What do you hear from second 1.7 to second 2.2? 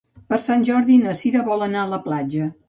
a la